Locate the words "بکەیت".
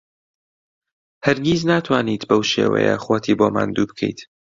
3.89-4.19